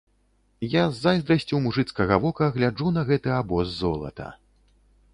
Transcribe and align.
Я 0.75 0.81
з 0.91 0.97
зайздрасцю 1.03 1.59
мужыцкага 1.67 2.19
вока 2.25 2.51
гляджу 2.59 2.87
на 2.99 3.07
гэты 3.13 3.29
абоз 3.41 3.67
золата. 3.87 4.27